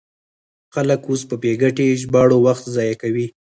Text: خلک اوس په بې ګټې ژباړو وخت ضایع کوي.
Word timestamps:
خلک 0.73 1.01
اوس 1.09 1.21
په 1.29 1.35
بې 1.41 1.53
ګټې 1.61 1.87
ژباړو 2.01 2.37
وخت 2.47 2.63
ضایع 2.75 2.95
کوي. 3.01 3.27